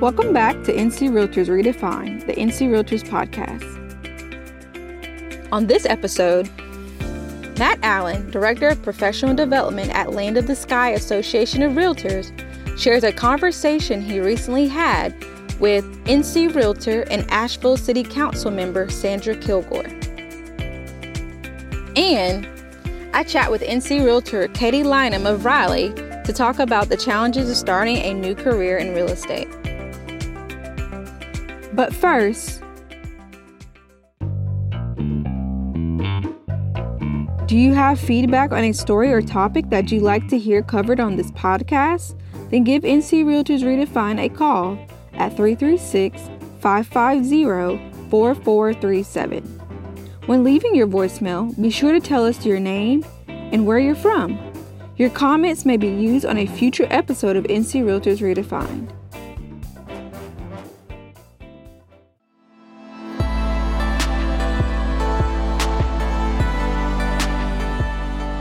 [0.00, 3.68] Welcome back to NC Realtors Redefined, the NC Realtors podcast.
[5.52, 6.48] On this episode,
[7.58, 12.32] Matt Allen, Director of Professional Development at Land of the Sky Association of Realtors,
[12.78, 15.12] shares a conversation he recently had
[15.60, 19.84] with NC Realtor and Asheville City Council member Sandra Kilgore.
[21.94, 22.48] And
[23.12, 25.92] I chat with NC Realtor Katie Lynham of Raleigh
[26.24, 29.48] to talk about the challenges of starting a new career in real estate.
[31.80, 32.60] But first,
[37.46, 41.00] do you have feedback on a story or topic that you'd like to hear covered
[41.00, 42.20] on this podcast?
[42.50, 44.78] Then give NC Realtors Redefine a call
[45.14, 46.20] at 336
[46.60, 49.42] 550 4437.
[50.26, 54.38] When leaving your voicemail, be sure to tell us your name and where you're from.
[54.98, 58.99] Your comments may be used on a future episode of NC Realtors Redefined.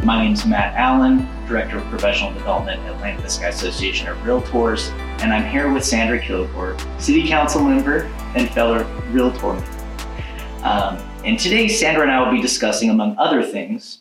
[0.10, 4.90] My name is Matt Allen, Director of Professional Development at Land Sky Association of Realtors,
[5.22, 9.64] and I'm here with Sandra Kilgore, City Council member and fellow Realtor.
[10.64, 14.00] Um, and today, Sandra and I will be discussing, among other things,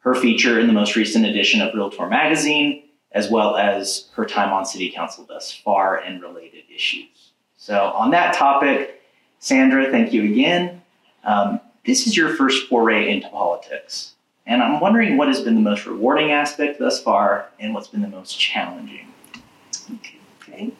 [0.00, 2.82] her feature in the most recent edition of Realtor magazine,
[3.12, 7.30] as well as her time on City Council thus far and related issues.
[7.56, 9.00] So, on that topic,
[9.38, 10.82] Sandra, thank you again.
[11.24, 14.12] Um, this is your first foray into politics.
[14.48, 18.00] And I'm wondering what has been the most rewarding aspect thus far and what's been
[18.00, 19.12] the most challenging.
[20.42, 20.72] Okay.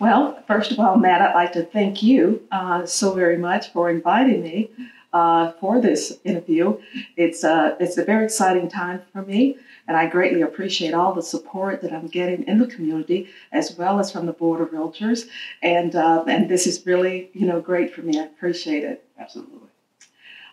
[0.00, 3.88] Well, first of all, Matt, I'd like to thank you uh, so very much for
[3.88, 4.70] inviting me
[5.12, 6.76] uh, for this interview.
[7.16, 11.22] It's, uh, it's a very exciting time for me, and I greatly appreciate all the
[11.22, 15.28] support that I'm getting in the community as well as from the Board of Realtors.
[15.62, 18.18] And, uh, and this is really, you know, great for me.
[18.18, 19.04] I appreciate it.
[19.16, 19.67] Absolutely.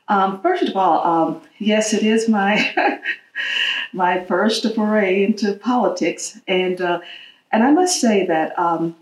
[0.08, 2.74] Um, first of all, um, yes, it is my
[3.94, 7.00] my first foray into politics, and uh,
[7.52, 8.96] and I must say that um,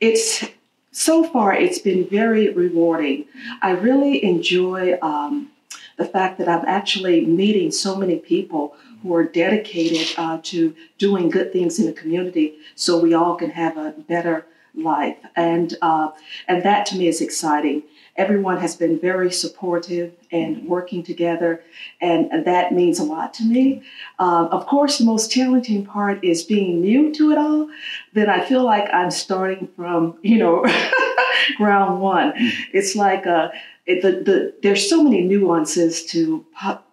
[0.00, 0.44] it's
[0.92, 3.26] so far it's been very rewarding.
[3.60, 5.50] I really enjoy um,
[5.98, 11.28] the fact that I'm actually meeting so many people who are dedicated uh, to doing
[11.28, 16.12] good things in the community, so we all can have a better life, and uh,
[16.48, 17.82] and that to me is exciting
[18.16, 21.62] everyone has been very supportive and working together,
[22.00, 23.82] and that means a lot to me.
[24.18, 27.68] Uh, of course, the most challenging part is being new to it all.
[28.12, 30.64] Then I feel like I'm starting from you know
[31.56, 32.32] ground one.
[32.72, 33.50] It's like uh,
[33.86, 36.44] it, the, the, there's so many nuances to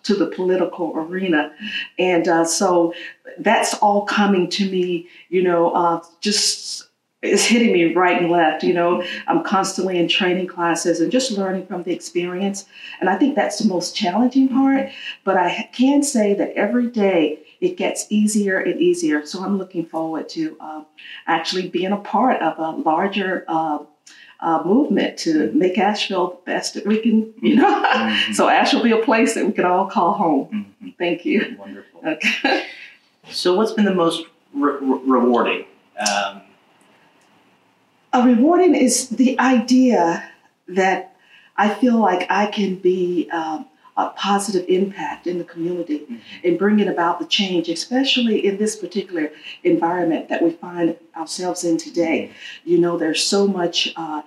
[0.03, 1.53] to the political arena,
[1.99, 2.93] and uh, so
[3.37, 5.07] that's all coming to me.
[5.29, 6.87] You know, uh, just
[7.21, 8.63] it's hitting me right and left.
[8.63, 12.65] You know, I'm constantly in training classes and just learning from the experience.
[12.99, 14.89] And I think that's the most challenging part.
[15.23, 19.25] But I can say that every day it gets easier and easier.
[19.25, 20.83] So I'm looking forward to uh,
[21.27, 23.45] actually being a part of a larger.
[23.47, 23.79] Uh,
[24.39, 27.83] uh, movement to make Asheville the best that we can, you know.
[27.83, 28.33] Mm-hmm.
[28.33, 30.47] so Asheville be a place that we can all call home.
[30.81, 30.89] Mm-hmm.
[30.97, 31.55] Thank you.
[31.59, 32.01] Wonderful.
[32.03, 32.65] Okay.
[33.29, 35.65] so, what's been the most re- rewarding
[35.99, 36.41] um,
[38.13, 40.29] a rewarding is the idea
[40.67, 41.16] that
[41.57, 43.67] I feel like I can be um,
[43.97, 46.16] a positive impact in the community mm-hmm.
[46.44, 49.31] in bringing about the change, especially in this particular
[49.63, 52.29] environment that we find ourselves in today.
[52.29, 52.69] Mm-hmm.
[52.69, 54.22] You know, there's so much uh,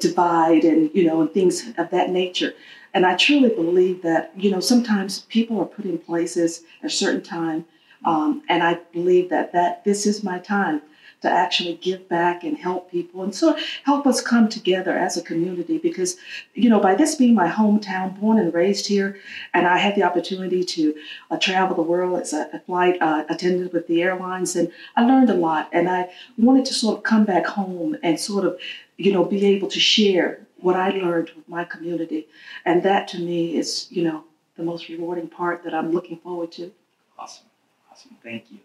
[0.00, 2.54] divide and, you know, and things of that nature.
[2.94, 6.94] And I truly believe that, you know, sometimes people are put in places at a
[6.94, 7.62] certain time.
[7.62, 8.08] Mm-hmm.
[8.08, 10.82] Um, and I believe that, that this is my time
[11.22, 15.22] to actually give back and help people and so help us come together as a
[15.22, 15.78] community.
[15.78, 16.16] Because
[16.54, 19.18] you know by this being my hometown born and raised here
[19.54, 20.94] and i had the opportunity to
[21.30, 25.04] uh, travel the world as a, a flight uh, attendant with the airlines and i
[25.04, 25.68] learned a lot.
[25.72, 28.58] And i wanted to sort of come back home and sort of
[28.96, 32.26] you know be able to share what i learned with my community.
[32.64, 34.24] And that to me is you know
[34.56, 36.72] the most rewarding part that i'm looking forward to.
[37.18, 37.46] Awesome.
[37.90, 38.16] Awesome.
[38.22, 38.58] Thank you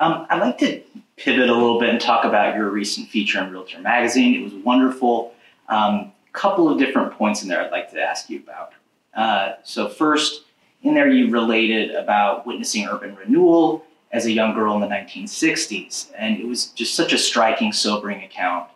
[0.00, 0.82] um, I'd like to
[1.16, 4.34] pivot a little bit and talk about your recent feature in Realtor Magazine.
[4.34, 5.34] It was wonderful.
[5.68, 8.72] A um, couple of different points in there I'd like to ask you about.
[9.14, 10.44] Uh, so, first,
[10.82, 16.10] in there you related about witnessing urban renewal as a young girl in the 1960s,
[16.16, 18.68] and it was just such a striking, sobering account.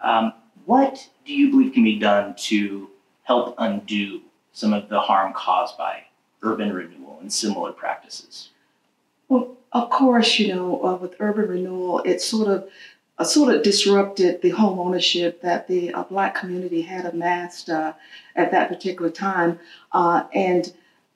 [0.00, 0.32] Um,
[0.66, 2.90] what do you believe can be done to
[3.22, 4.22] help undo
[4.52, 6.04] some of the harm caused by
[6.42, 8.50] urban renewal and similar practices?
[9.28, 12.68] Well, of course, you know, uh, with urban renewal, it sort of
[13.18, 17.92] uh, sort of disrupted the home ownership that the uh, black community had amassed uh,
[18.34, 19.58] at that particular time.
[19.92, 20.72] Uh, and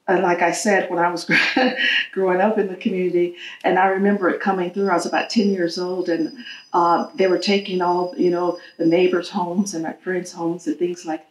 [0.09, 1.29] and like I said, when I was
[2.13, 5.51] growing up in the community, and I remember it coming through, I was about 10
[5.51, 6.33] years old, and
[6.73, 10.79] uh, they were taking all, you know, the neighbors' homes and my friends' homes and
[10.79, 11.27] things like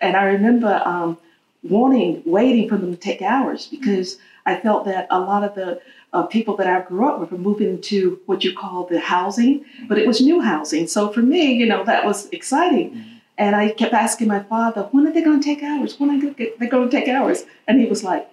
[0.00, 1.18] And I remember um,
[1.64, 5.80] wanting, waiting for them to take ours because I felt that a lot of the
[6.12, 9.64] uh, people that I grew up with were moving to what you call the housing,
[9.88, 10.86] but it was new housing.
[10.86, 13.04] So for me, you know, that was exciting.
[13.38, 15.98] And I kept asking my father, when are they going to take ours?
[15.98, 17.44] When are they going to take ours?
[17.66, 18.28] And he was like,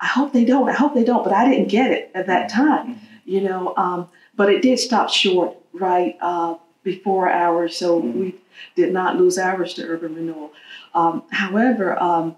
[0.00, 0.68] I hope they don't.
[0.68, 1.24] I hope they don't.
[1.24, 3.74] But I didn't get it at that time, you know.
[3.76, 8.34] Um, but it did stop short right uh, before ours, so we
[8.74, 10.52] did not lose ours to urban renewal.
[10.94, 12.36] Um, however, um,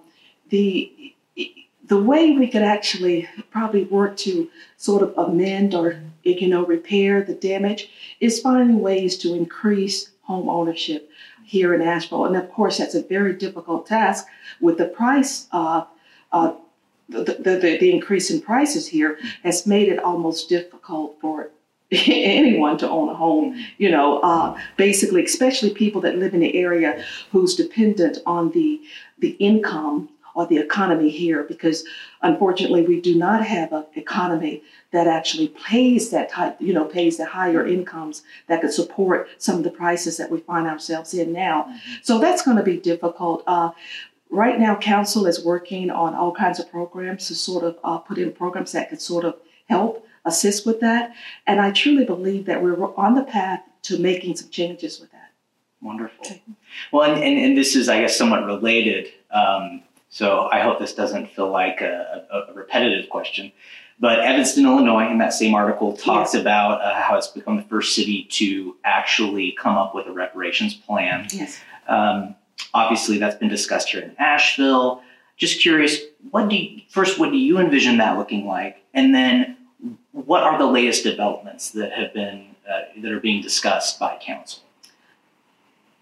[0.50, 1.13] the
[1.86, 7.22] the way we could actually probably work to sort of amend or you know repair
[7.22, 7.90] the damage
[8.20, 11.10] is finding ways to increase home ownership
[11.44, 12.24] here in Asheville.
[12.24, 14.26] And of course, that's a very difficult task
[14.60, 15.46] with the price.
[15.52, 15.84] Uh,
[16.32, 16.54] uh,
[17.10, 21.50] the, the, the, increase in prices here has made it almost difficult for
[21.90, 23.62] anyone to own a home.
[23.76, 28.80] You know, uh, basically, especially people that live in the area who's dependent on the
[29.18, 31.84] the income or the economy here, because
[32.22, 37.16] unfortunately, we do not have an economy that actually pays that type, you know, pays
[37.16, 41.32] the higher incomes that could support some of the prices that we find ourselves in
[41.32, 41.62] now.
[41.62, 41.92] Mm-hmm.
[42.02, 43.42] So that's going to be difficult.
[43.46, 43.70] Uh,
[44.30, 48.18] right now, council is working on all kinds of programs to sort of uh, put
[48.18, 49.36] in programs that could sort of
[49.68, 51.14] help assist with that.
[51.46, 55.32] And I truly believe that we're on the path to making some changes with that.
[55.82, 56.26] Wonderful.
[56.92, 59.08] Well, and, and, and this is, I guess, somewhat related.
[59.30, 59.82] Um,
[60.14, 63.50] so I hope this doesn't feel like a, a, a, repetitive question.
[63.98, 67.96] But Evanston, Illinois, in that same article, talks about uh, how it's become the first
[67.96, 71.26] city to actually come up with a reparations plan.
[71.32, 71.58] Yes.
[71.88, 72.36] Um,
[72.72, 75.02] obviously, that's been discussed here in Asheville.
[75.36, 75.98] Just curious,
[76.30, 78.84] what do you, first, what do you envision that looking like?
[78.94, 79.56] And then
[80.12, 84.62] what are the latest developments that have been uh, that are being discussed by council?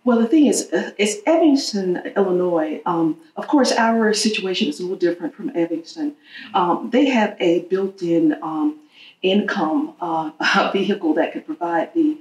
[0.04, 2.82] Well, the thing is, uh, it's Evanston, Illinois.
[2.86, 6.16] Um, of course, our situation is a little different from Evanston.
[6.54, 8.80] Um, they have a built-in um,
[9.22, 12.18] income uh, vehicle that could provide the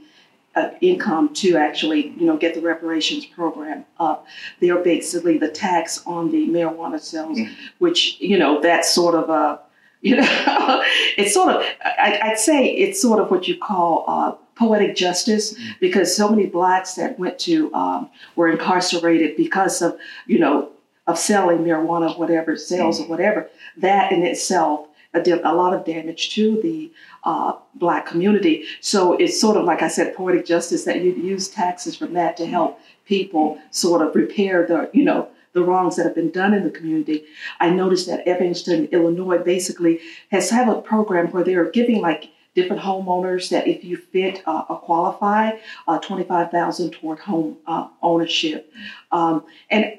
[0.56, 4.28] uh, income to actually, you know, get the reparations program up.
[4.60, 7.54] They are basically the tax on the marijuana sales, mm-hmm.
[7.80, 9.62] which you know that's sort of a
[10.04, 10.84] you know,
[11.16, 15.54] it's sort of, I, would say it's sort of what you call uh, poetic justice
[15.54, 15.72] mm-hmm.
[15.80, 20.70] because so many blacks that went to, um, were incarcerated because of, you know,
[21.08, 24.88] of selling marijuana, whatever, sales or whatever, that in itself
[25.24, 26.92] did a lot of damage to the
[27.24, 28.64] uh, black community.
[28.80, 32.38] So it's sort of like I said, poetic justice that you use taxes from that
[32.38, 36.54] to help people sort of repair the, you know, the wrongs that have been done
[36.54, 37.26] in the community.
[37.60, 40.00] I noticed that Evanston, Illinois, basically
[40.32, 44.64] has have a program where they're giving like different homeowners that if you fit uh,
[44.70, 45.52] or qualify,
[45.88, 48.72] uh, 25000 toward home uh, ownership.
[49.12, 49.98] Um, and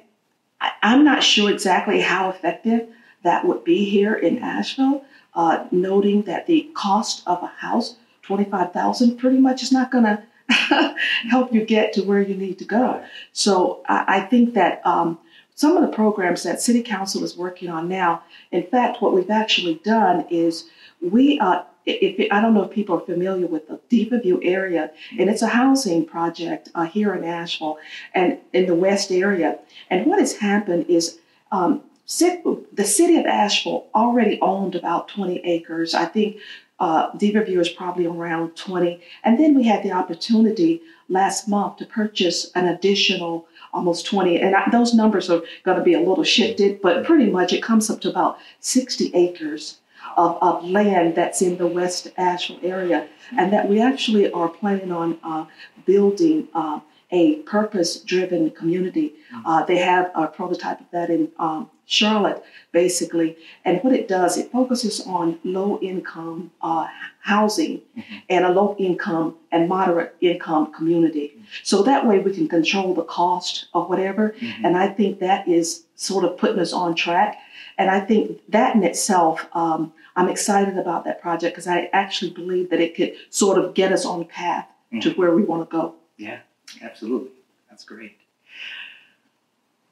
[0.60, 2.88] I, am not sure exactly how effective
[3.22, 9.16] that would be here in Asheville, uh, noting that the cost of a house, 25000
[9.16, 10.04] pretty much is not going
[10.48, 10.96] to
[11.28, 13.02] help you get to where you need to go.
[13.32, 15.18] So I, I think that um,
[15.54, 19.30] some of the programs that City Council is working on now, in fact, what we've
[19.30, 20.68] actually done is
[21.00, 25.28] we, uh, if I don't know if people are familiar with the View area, and
[25.28, 27.78] it's a housing project uh, here in Asheville
[28.14, 29.58] and in the West area.
[29.90, 31.18] And what has happened is
[31.50, 35.94] um, the city of Asheville already owned about 20 acres.
[35.94, 36.38] I think
[36.80, 39.00] uh, View is probably around 20.
[39.24, 44.40] And then we had the opportunity last month to purchase an additional almost 20.
[44.40, 47.62] And I, those numbers are going to be a little shifted, but pretty much it
[47.62, 49.78] comes up to about 60 acres
[50.16, 53.08] of, of land that's in the West Asheville area.
[53.36, 55.46] And that we actually are planning on uh,
[55.86, 56.80] building uh,
[57.10, 59.14] a purpose driven community.
[59.44, 62.42] Uh, they have a prototype of that in um, Charlotte,
[62.72, 63.36] basically.
[63.66, 66.86] And what it does, it focuses on low income uh,
[67.20, 68.16] housing mm-hmm.
[68.30, 71.32] and a low income and moderate income community.
[71.34, 71.44] Mm-hmm.
[71.62, 74.30] So that way we can control the cost of whatever.
[74.30, 74.64] Mm-hmm.
[74.64, 77.38] And I think that is sort of putting us on track.
[77.78, 82.32] And I think that in itself, um, I'm excited about that project because I actually
[82.32, 85.20] believe that it could sort of get us on the path to mm-hmm.
[85.20, 85.94] where we want to go.
[86.18, 86.40] Yeah,
[86.82, 87.30] absolutely.
[87.70, 88.18] That's great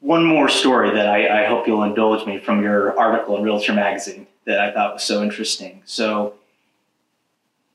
[0.01, 3.73] one more story that I, I, hope you'll indulge me from your article in Realtor
[3.73, 5.81] Magazine that I thought was so interesting.
[5.85, 6.33] So,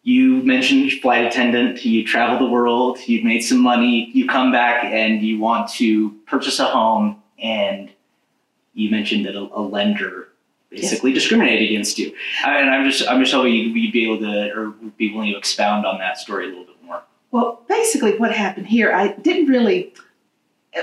[0.03, 4.85] you mentioned flight attendant, you travel the world, you've made some money, you come back
[4.85, 7.91] and you want to purchase a home, and
[8.77, 10.29] you mentioned that a, a lender
[10.71, 11.23] basically yes.
[11.23, 12.15] discriminated against you.
[12.45, 15.87] And I'm just I'm just hoping you'd be able to or be willing to expound
[15.87, 17.03] on that story a little bit more.
[17.31, 19.95] Well, basically, what happened here, I didn't really.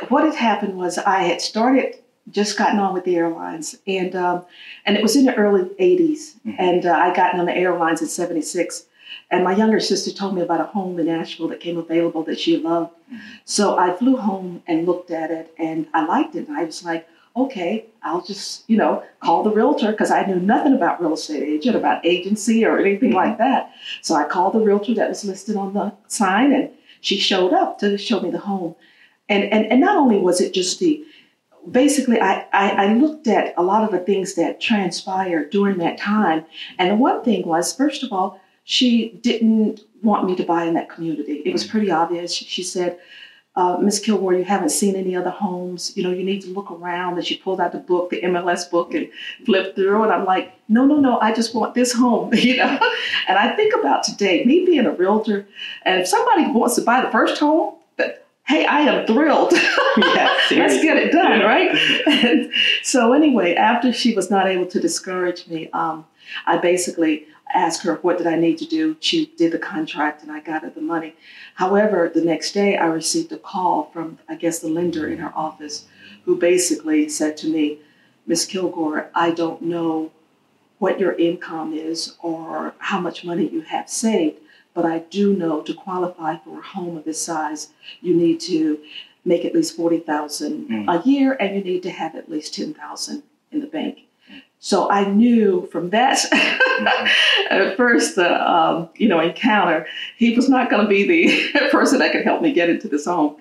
[0.09, 1.97] What had happened was I had started
[2.31, 4.45] just gotten on with the airlines, and um,
[4.85, 6.51] and it was in the early '80s, mm-hmm.
[6.57, 8.85] and uh, I got on the airlines in '76
[9.29, 12.39] and my younger sister told me about a home in Asheville that came available that
[12.39, 12.91] she loved.
[13.11, 13.17] Mm-hmm.
[13.45, 16.47] So I flew home and looked at it and I liked it.
[16.49, 20.73] I was like, okay, I'll just, you know, call the realtor because I knew nothing
[20.73, 23.17] about real estate agent, about agency or anything mm-hmm.
[23.17, 23.71] like that.
[24.01, 26.69] So I called the realtor that was listed on the sign and
[27.01, 28.75] she showed up to show me the home.
[29.29, 31.03] And, and, and not only was it just the,
[31.69, 35.97] basically I, I, I, looked at a lot of the things that transpired during that
[35.97, 36.45] time.
[36.77, 40.73] And the one thing was, first of all, she didn't want me to buy in
[40.75, 41.41] that community.
[41.45, 41.69] It was mm.
[41.69, 42.33] pretty obvious.
[42.33, 42.99] She said,
[43.55, 45.95] uh, Miss Kilgore, you haven't seen any other homes.
[45.95, 47.17] You know, you need to look around.
[47.17, 49.09] And she pulled out the book, the MLS book, and
[49.45, 50.03] flipped through.
[50.03, 52.79] And I'm like, no, no, no, I just want this home, you know?
[53.27, 55.47] and I think about today, me being a realtor,
[55.83, 57.75] and if somebody wants to buy the first home,
[58.45, 59.53] hey, I am thrilled.
[59.97, 61.75] yeah, Let's get it done, right?
[62.07, 62.51] and
[62.83, 66.05] so anyway, after she was not able to discourage me, um,
[66.45, 68.97] I basically asked her what did I need to do.
[68.99, 71.15] She did the contract and I got her the money.
[71.55, 75.31] However, the next day I received a call from I guess the lender in her
[75.35, 75.85] office
[76.25, 77.79] who basically said to me,
[78.25, 80.11] Miss Kilgore, I don't know
[80.79, 84.39] what your income is or how much money you have saved,
[84.73, 87.69] but I do know to qualify for a home of this size,
[88.01, 88.79] you need to
[89.25, 90.87] make at least 40,000 mm.
[90.87, 93.99] a year and you need to have at least 10,000 in the bank.
[94.59, 97.75] So I knew from that mm-hmm.
[97.75, 99.85] first, uh, um, you know, encounter,
[100.17, 103.05] he was not going to be the person that could help me get into this
[103.05, 103.35] home.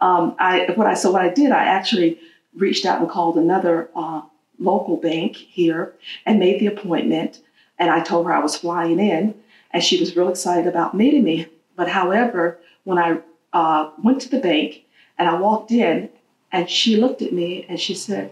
[0.00, 2.18] Um, I what I so what I did, I actually
[2.54, 4.22] reached out and called another uh,
[4.58, 5.92] local bank here
[6.24, 7.40] and made the appointment.
[7.78, 9.34] And I told her I was flying in,
[9.72, 11.46] and she was real excited about meeting me.
[11.76, 13.18] But however, when I
[13.52, 14.84] uh, went to the bank
[15.18, 16.10] and I walked in,
[16.52, 18.30] and she looked at me and she said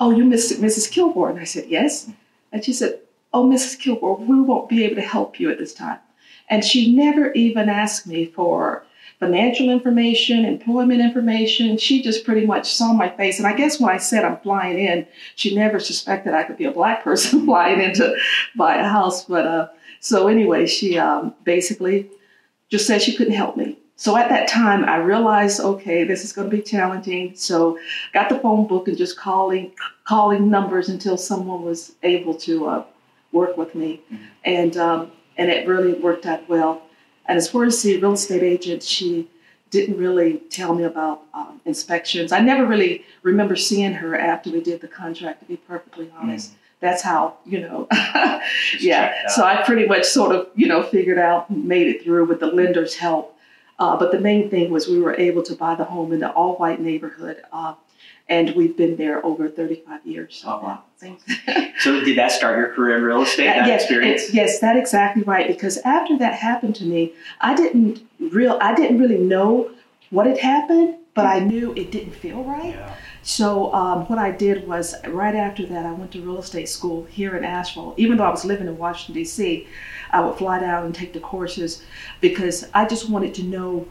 [0.00, 0.90] Oh, you miss Mrs.
[0.90, 1.30] Kilgore?
[1.30, 2.10] And I said, Yes.
[2.50, 3.00] And she said,
[3.32, 3.78] Oh, Mrs.
[3.78, 6.00] Kilgore, we won't be able to help you at this time.
[6.48, 8.84] And she never even asked me for
[9.20, 11.78] financial information, employment information.
[11.78, 13.38] She just pretty much saw my face.
[13.38, 16.64] And I guess when I said I'm flying in, she never suspected I could be
[16.64, 18.16] a black person flying in to
[18.56, 19.24] buy a house.
[19.24, 19.68] But uh,
[20.02, 22.10] so anyway, she um, basically
[22.68, 23.78] just said she couldn't help me.
[23.94, 27.36] So at that time, I realized, okay, this is going to be challenging.
[27.36, 27.78] So
[28.12, 29.70] got the phone book and just calling
[30.02, 32.84] calling numbers until someone was able to uh,
[33.30, 34.24] work with me, mm-hmm.
[34.44, 36.82] and um, and it really worked out well.
[37.26, 39.30] And as far as the real estate agent, she
[39.70, 42.32] didn't really tell me about um, inspections.
[42.32, 45.42] I never really remember seeing her after we did the contract.
[45.42, 46.50] To be perfectly honest.
[46.50, 47.88] Mm-hmm that's how you know
[48.80, 52.40] yeah so i pretty much sort of you know figured out made it through with
[52.40, 53.32] the lender's help
[53.82, 56.30] uh, but the main thing was we were able to buy the home in the
[56.30, 57.42] all white neighborhood.
[57.52, 57.74] Uh,
[58.28, 60.36] and we've been there over 35 years.
[60.36, 60.82] So, oh, wow.
[61.80, 64.32] so did that start your career in real estate, that yes, experience?
[64.32, 65.48] Yes, that's exactly right.
[65.48, 69.72] Because after that happened to me, I didn't real I didn't really know
[70.10, 72.74] what had happened, but I knew it didn't feel right.
[72.76, 72.94] Yeah.
[73.22, 77.04] So um, what I did was right after that, I went to real estate school
[77.04, 77.94] here in Asheville.
[77.96, 79.66] Even though I was living in Washington D.C.,
[80.10, 81.84] I would fly down and take the courses
[82.20, 83.86] because I just wanted to know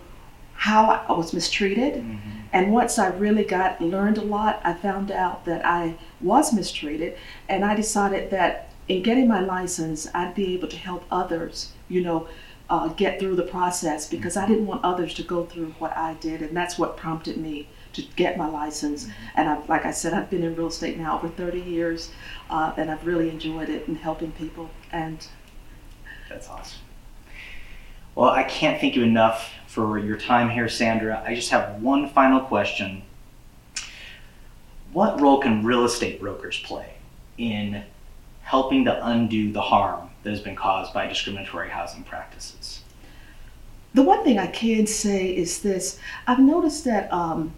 [0.54, 1.96] how I was mistreated.
[1.96, 2.30] Mm-hmm.
[2.52, 7.18] And once I really got learned a lot, I found out that I was mistreated,
[7.48, 11.72] and I decided that in getting my license, I'd be able to help others.
[11.88, 12.28] You know.
[12.70, 16.14] Uh, get through the process because I didn't want others to go through what I
[16.14, 19.06] did, and that's what prompted me to get my license.
[19.06, 19.12] Mm-hmm.
[19.36, 22.12] And I've, like I said, I've been in real estate now over 30 years,
[22.50, 24.70] uh, and I've really enjoyed it and helping people.
[24.92, 25.26] And
[26.30, 26.80] that's awesome.
[28.16, 31.24] Well, I can't thank you enough for your time here, Sandra.
[31.26, 33.04] I just have one final question.
[34.92, 36.96] What role can real estate brokers play
[37.38, 37.84] in
[38.42, 42.82] helping to undo the harm that has been caused by discriminatory housing practices?
[43.94, 47.54] The one thing I can say is this I've noticed that um,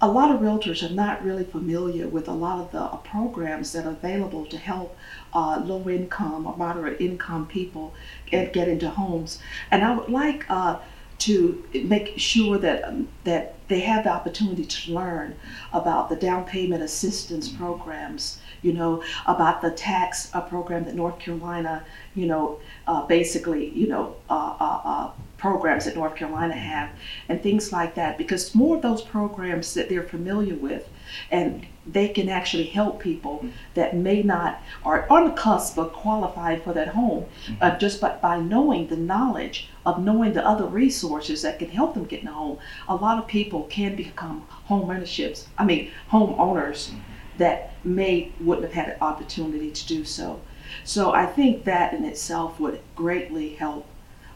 [0.00, 3.72] a lot of realtors are not really familiar with a lot of the uh, programs
[3.72, 4.96] that are available to help
[5.34, 7.94] uh, low income or moderate income people
[8.26, 9.40] get, get into homes.
[9.70, 10.78] And I would like uh,
[11.18, 15.34] to make sure that um, that they have the opportunity to learn
[15.72, 21.18] about the down payment assistance programs, you know, about the tax uh, program that North
[21.18, 26.90] Carolina, you know, uh, basically, you know, uh, uh, uh programs that North Carolina have,
[27.28, 28.18] and things like that.
[28.18, 30.88] Because more of those programs that they're familiar with,
[31.30, 36.60] and they can actually help people that may not are on the cusp of qualifying
[36.60, 37.24] for that home,
[37.60, 37.78] uh, mm-hmm.
[37.78, 42.04] just by, by knowing the knowledge of knowing the other resources that can help them
[42.04, 42.58] get in a home.
[42.88, 45.48] A lot of people can become home ownerships.
[45.56, 46.98] I mean, homeowners mm-hmm.
[47.38, 50.40] that may wouldn't have had an opportunity to do so.
[50.84, 53.86] So I think that in itself would greatly help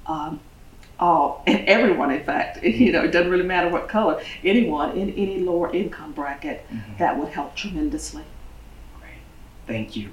[0.07, 0.41] um,
[1.03, 5.11] all and everyone in fact you know it doesn't really matter what color anyone in
[5.15, 6.97] any lower income bracket mm-hmm.
[6.99, 8.23] that would help tremendously.
[9.01, 9.19] Great.
[9.67, 10.11] Thank you.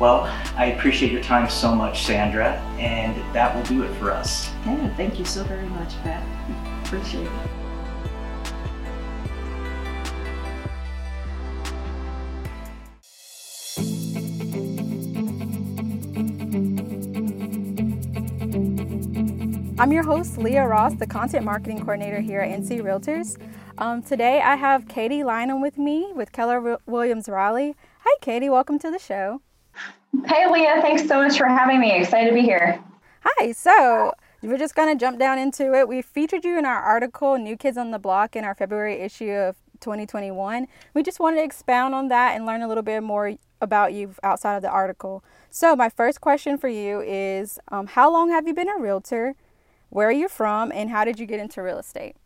[0.00, 0.22] Well
[0.56, 4.50] i appreciate your time so much sandra and that will do it for us.
[4.64, 6.24] Yeah thank you so very much Matt.
[6.84, 7.57] Appreciate it
[19.80, 23.40] I'm your host, Leah Ross, the content marketing coordinator here at NC Realtors.
[23.78, 27.76] Um, today I have Katie Lynham with me with Keller Williams Raleigh.
[28.00, 28.48] Hi, Katie.
[28.48, 29.40] Welcome to the show.
[30.26, 30.80] Hey, Leah.
[30.80, 31.92] Thanks so much for having me.
[31.96, 32.82] Excited to be here.
[33.20, 33.52] Hi.
[33.52, 35.86] So, we're just going to jump down into it.
[35.86, 39.30] We featured you in our article, New Kids on the Block, in our February issue
[39.30, 40.66] of 2021.
[40.92, 44.12] We just wanted to expound on that and learn a little bit more about you
[44.24, 45.22] outside of the article.
[45.50, 49.36] So, my first question for you is um, How long have you been a realtor?
[49.90, 52.16] Where are you from and how did you get into real estate?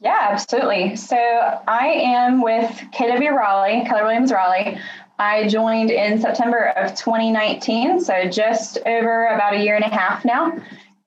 [0.00, 0.94] Yeah, absolutely.
[0.96, 4.78] So I am with KW Raleigh, Keller Williams Raleigh.
[5.18, 10.24] I joined in September of 2019, so just over about a year and a half
[10.24, 10.56] now.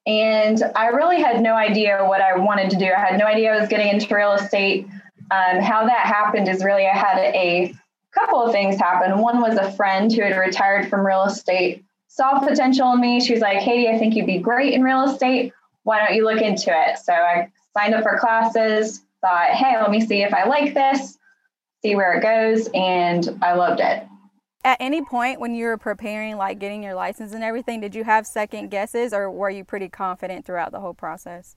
[0.05, 2.85] And I really had no idea what I wanted to do.
[2.85, 4.87] I had no idea I was getting into real estate.
[5.29, 7.73] Um, how that happened is really I had a
[8.13, 9.19] couple of things happen.
[9.19, 13.21] One was a friend who had retired from real estate saw potential in me.
[13.21, 16.25] She was like, Katie, I think you'd be great in real estate why don't you
[16.25, 16.97] look into it?
[16.97, 21.17] So I signed up for classes, thought, hey, let me see if I like this,
[21.81, 24.03] see where it goes, and I loved it.
[24.63, 28.03] At any point when you were preparing, like getting your license and everything, did you
[28.03, 31.55] have second guesses or were you pretty confident throughout the whole process?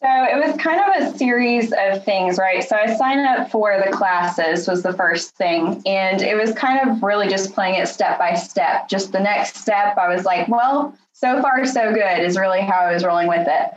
[0.00, 2.62] So it was kind of a series of things, right?
[2.62, 5.82] So I signed up for the classes was the first thing.
[5.86, 8.88] And it was kind of really just playing it step by step.
[8.88, 12.80] Just the next step, I was like, well, so far so good is really how
[12.80, 13.70] I was rolling with it.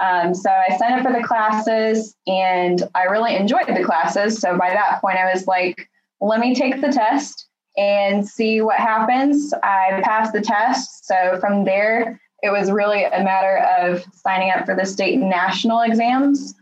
[0.00, 4.38] Um, so I signed up for the classes and I really enjoyed the classes.
[4.38, 5.88] So by that point, I was like,
[6.20, 9.54] let me take the test and see what happens.
[9.62, 11.06] I passed the test.
[11.06, 15.30] So from there, it was really a matter of signing up for the state and
[15.30, 16.54] national exams.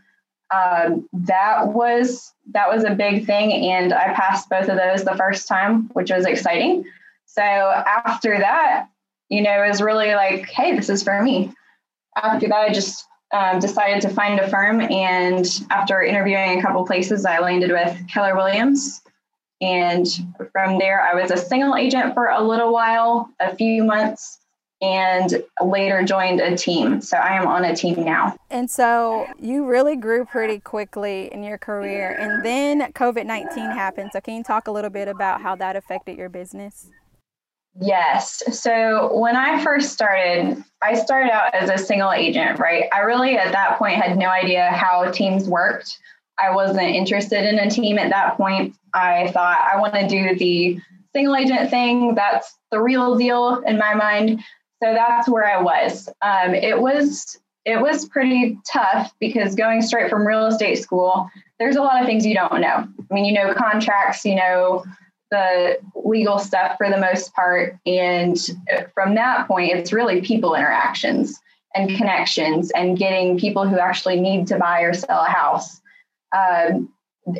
[0.53, 5.15] Um, that was that was a big thing, and I passed both of those the
[5.15, 6.83] first time, which was exciting.
[7.27, 8.87] So after that,
[9.29, 11.53] you know, it was really like, hey, this is for me.
[12.15, 16.85] After that, I just um, decided to find a firm, and after interviewing a couple
[16.85, 19.01] places, I landed with Keller Williams.
[19.61, 20.07] And
[20.51, 24.39] from there, I was a single agent for a little while, a few months,
[24.81, 27.01] and later joined a team.
[27.01, 28.37] So I am on a team now.
[28.49, 32.15] And so you really grew pretty quickly in your career.
[32.17, 34.11] And then COVID 19 happened.
[34.13, 36.89] So can you talk a little bit about how that affected your business?
[37.79, 38.43] Yes.
[38.59, 42.85] So when I first started, I started out as a single agent, right?
[42.93, 45.97] I really at that point had no idea how teams worked.
[46.39, 48.75] I wasn't interested in a team at that point.
[48.93, 50.79] I thought I want to do the
[51.13, 52.15] single agent thing.
[52.15, 54.41] That's the real deal in my mind.
[54.81, 56.09] So that's where I was.
[56.21, 61.29] Um, it was it was pretty tough because going straight from real estate school,
[61.59, 62.87] there's a lot of things you don't know.
[62.87, 64.83] I mean, you know contracts, you know
[65.31, 68.37] the legal stuff for the most part, and
[68.93, 71.39] from that point, it's really people interactions
[71.75, 75.81] and connections and getting people who actually need to buy or sell a house.
[76.35, 76.89] Um,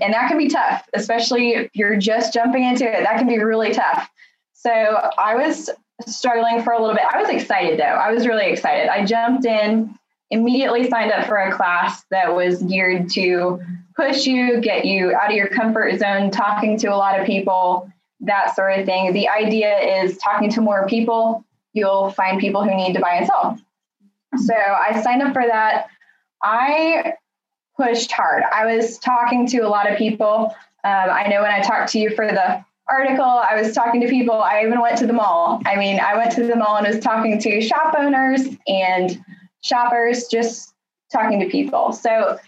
[0.01, 3.03] and that can be tough, especially if you're just jumping into it.
[3.03, 4.09] That can be really tough.
[4.53, 5.69] So I was
[6.05, 7.05] struggling for a little bit.
[7.11, 7.83] I was excited though.
[7.83, 8.87] I was really excited.
[8.87, 9.97] I jumped in,
[10.29, 13.59] immediately signed up for a class that was geared to
[13.99, 17.91] push you, get you out of your comfort zone, talking to a lot of people,
[18.21, 19.11] that sort of thing.
[19.11, 23.27] The idea is talking to more people, you'll find people who need to buy and
[23.27, 23.59] sell.
[24.37, 25.87] So I signed up for that.
[26.41, 27.13] I
[27.75, 28.43] pushed hard.
[28.53, 30.55] I was talking to a lot of people.
[30.83, 33.23] Um, I know when I talked to you for the article.
[33.23, 34.35] I was talking to people.
[34.35, 35.61] I even went to the mall.
[35.65, 39.23] I mean, I went to the mall and was talking to shop owners and
[39.61, 40.73] shoppers, just
[41.11, 41.91] talking to people.
[41.91, 42.39] So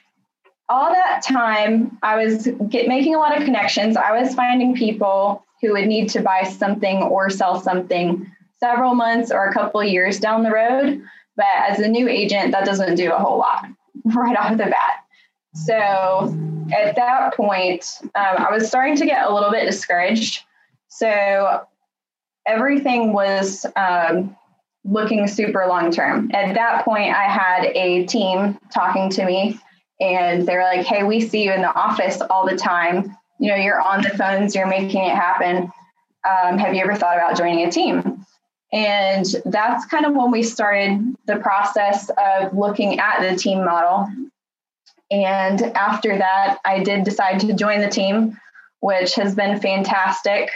[0.71, 3.97] all that time, I was get, making a lot of connections.
[3.97, 9.31] I was finding people who would need to buy something or sell something several months
[9.31, 11.03] or a couple years down the road.
[11.35, 13.65] But as a new agent, that doesn't do a whole lot
[14.05, 15.03] right off the bat.
[15.53, 15.83] So
[16.73, 20.43] at that point, um, I was starting to get a little bit discouraged.
[20.87, 21.65] So
[22.47, 24.37] everything was um,
[24.85, 26.31] looking super long term.
[26.33, 29.59] At that point, I had a team talking to me,
[30.01, 33.15] and they were like, Hey, we see you in the office all the time.
[33.39, 35.71] You know, you're on the phones, you're making it happen.
[36.29, 38.25] Um, have you ever thought about joining a team?
[38.73, 44.07] And that's kind of when we started the process of looking at the team model.
[45.09, 48.39] And after that, I did decide to join the team,
[48.79, 50.49] which has been fantastic.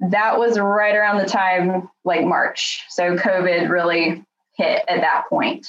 [0.00, 2.82] That was right around the time, like March.
[2.90, 4.22] So COVID really
[4.56, 5.66] hit at that point.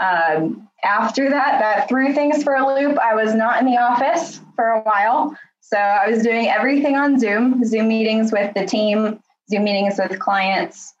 [0.00, 2.98] Um, after that, that threw things for a loop.
[2.98, 5.36] I was not in the office for a while.
[5.60, 10.18] So I was doing everything on Zoom, Zoom meetings with the team, Zoom meetings with
[10.18, 10.94] clients,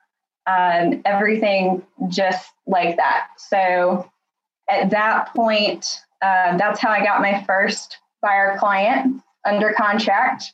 [0.46, 3.28] um, everything just like that.
[3.38, 4.08] So
[4.68, 10.52] at that point, uh, that's how I got my first buyer client under contract.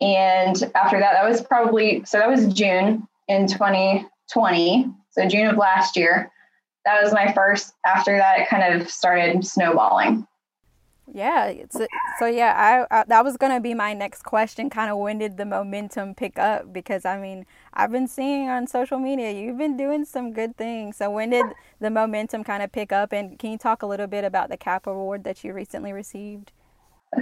[0.00, 4.90] And after that, that was probably, so that was June in 2020.
[5.10, 6.30] So June of last year.
[6.84, 7.74] That was my first.
[7.84, 10.26] After that, it kind of started snowballing.
[11.12, 11.86] Yeah, it's a,
[12.18, 15.18] so yeah, I, I that was going to be my next question kind of when
[15.18, 19.56] did the momentum pick up because I mean, I've been seeing on social media you've
[19.56, 20.96] been doing some good things.
[20.96, 21.46] So when did
[21.80, 24.56] the momentum kind of pick up and can you talk a little bit about the
[24.56, 26.52] CAP award that you recently received?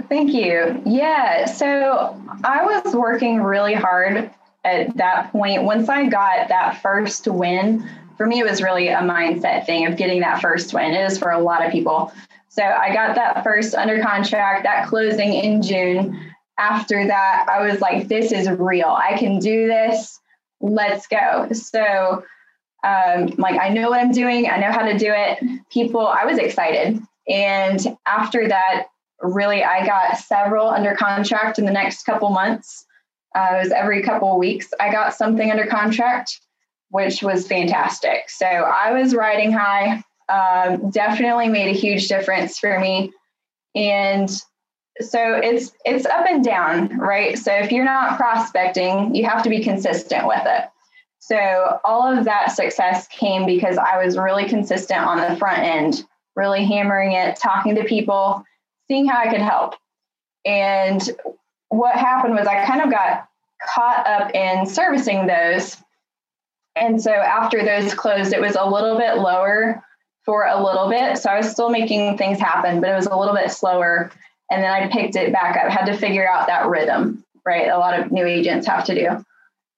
[0.09, 0.81] Thank you.
[0.85, 4.29] Yeah, so I was working really hard
[4.65, 5.63] at that point.
[5.63, 9.97] Once I got that first win, for me it was really a mindset thing of
[9.97, 10.93] getting that first win.
[10.93, 12.11] It is for a lot of people
[12.57, 16.19] so I got that first under contract, that closing in June.
[16.57, 18.87] After that, I was like, this is real.
[18.87, 20.19] I can do this.
[20.59, 21.49] Let's go.
[21.51, 22.23] So,
[22.83, 25.37] um, like, I know what I'm doing, I know how to do it.
[25.69, 26.99] People, I was excited.
[27.27, 28.87] And after that,
[29.21, 32.87] really, I got several under contract in the next couple months.
[33.35, 36.39] Uh, it was every couple weeks, I got something under contract,
[36.89, 38.29] which was fantastic.
[38.29, 43.13] So I was riding high um, definitely made a huge difference for me.
[43.75, 44.29] And
[44.99, 47.37] so it's it's up and down, right?
[47.37, 50.65] So if you're not prospecting, you have to be consistent with it.
[51.19, 56.05] So all of that success came because I was really consistent on the front end,
[56.35, 58.43] really hammering it, talking to people,
[58.87, 59.75] seeing how I could help.
[60.45, 61.01] And
[61.69, 63.27] what happened was I kind of got
[63.69, 65.77] caught up in servicing those.
[66.79, 69.83] And so after those closed, it was a little bit lower
[70.23, 71.17] for a little bit.
[71.17, 74.11] So I was still making things happen, but it was a little bit slower.
[74.51, 77.69] And then I picked it back up, had to figure out that rhythm, right?
[77.69, 79.25] A lot of new agents have to do.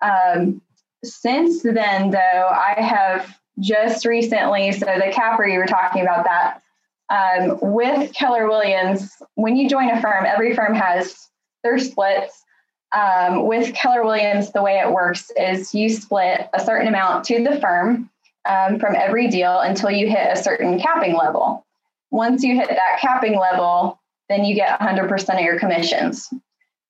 [0.05, 0.61] Um,
[1.03, 2.17] since then, though,
[2.51, 6.61] I have just recently, so the capper, you were talking about that.
[7.09, 11.27] Um, with Keller Williams, when you join a firm, every firm has
[11.63, 12.43] their splits.
[12.91, 17.43] Um, with Keller Williams, the way it works is you split a certain amount to
[17.43, 18.09] the firm
[18.45, 21.65] um, from every deal until you hit a certain capping level.
[22.09, 26.29] Once you hit that capping level, then you get 100% of your commissions.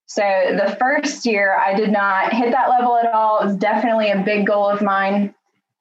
[0.05, 3.41] So the first year, I did not hit that level at all.
[3.41, 5.35] It was definitely a big goal of mine.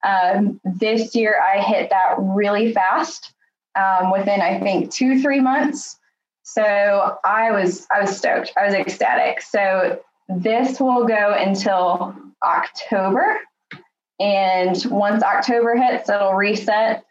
[0.04, 3.32] Um, this year, I hit that really fast
[3.74, 5.98] um, within, I think, two three months.
[6.42, 8.52] So I was I was stoked.
[8.56, 9.40] I was ecstatic.
[9.40, 13.38] So this will go until October
[14.20, 17.04] and once October hits, it'll reset.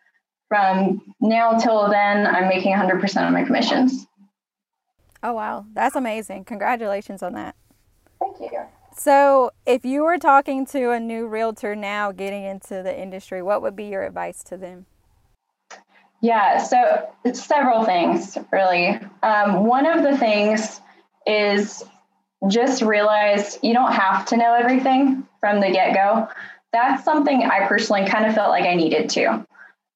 [0.49, 4.06] From now till then, I'm making 100% of my commissions.
[5.23, 5.65] Oh, wow.
[5.73, 6.45] That's amazing.
[6.45, 7.56] Congratulations on that.
[8.19, 8.62] Thank you.
[8.95, 13.62] So, if you were talking to a new realtor now getting into the industry, what
[13.62, 14.86] would be your advice to them?
[16.21, 18.99] Yeah, so it's several things, really.
[19.21, 20.82] Um, one of the things
[21.27, 21.84] is
[22.50, 26.28] just realize you don't have to know everything from the get go
[26.73, 29.45] that's something I personally kind of felt like I needed to.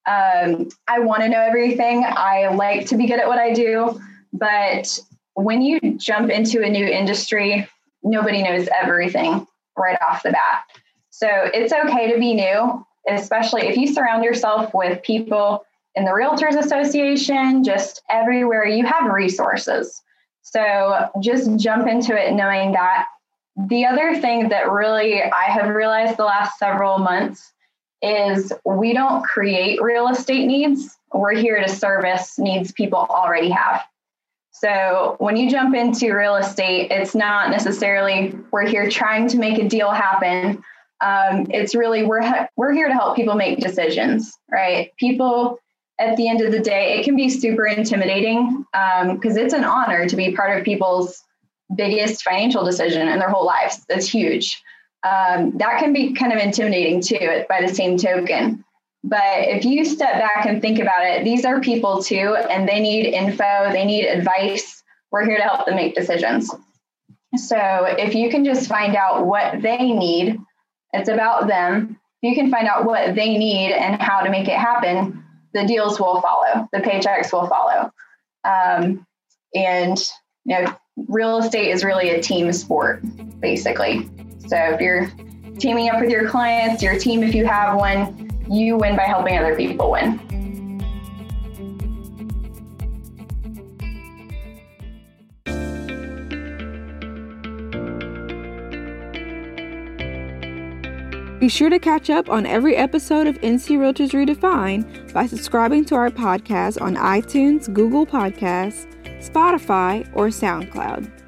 [0.07, 2.03] Um, I want to know everything.
[2.05, 3.99] I like to be good at what I do.
[4.33, 4.99] But
[5.35, 7.67] when you jump into a new industry,
[8.03, 9.45] nobody knows everything
[9.77, 10.63] right off the bat.
[11.09, 16.11] So it's okay to be new, especially if you surround yourself with people in the
[16.11, 20.01] Realtors Association, just everywhere, you have resources.
[20.41, 23.05] So just jump into it knowing that
[23.55, 27.51] the other thing that really I have realized the last several months
[28.01, 30.97] is we don't create real estate needs.
[31.13, 33.83] We're here to service needs people already have.
[34.51, 39.57] So when you jump into real estate, it's not necessarily we're here trying to make
[39.57, 40.63] a deal happen.
[41.03, 44.91] Um, it's really we're we're here to help people make decisions, right?
[44.97, 45.59] People
[46.01, 49.63] at the end of the day, it can be super intimidating because um, it's an
[49.63, 51.23] honor to be part of people's
[51.75, 53.85] biggest financial decision in their whole lives.
[53.87, 54.61] That's huge.
[55.03, 58.63] Um, that can be kind of intimidating too, by the same token.
[59.03, 62.79] But if you step back and think about it, these are people too, and they
[62.79, 64.83] need info, they need advice.
[65.11, 66.53] We're here to help them make decisions.
[67.35, 70.39] So if you can just find out what they need,
[70.93, 71.99] it's about them.
[72.21, 75.20] If you can find out what they need and how to make it happen,
[75.53, 77.91] the deals will follow, the paychecks will follow.
[78.43, 79.05] Um,
[79.53, 79.97] and
[80.45, 80.75] you know,
[81.07, 83.01] real estate is really a team sport,
[83.39, 84.09] basically.
[84.47, 85.11] So if you're
[85.59, 89.37] teaming up with your clients, your team, if you have one, you win by helping
[89.37, 90.19] other people win.
[101.41, 105.95] Be sure to catch up on every episode of NC Realtors Redefined by subscribing to
[105.95, 108.85] our podcast on iTunes, Google Podcasts,
[109.19, 111.20] Spotify, or SoundCloud.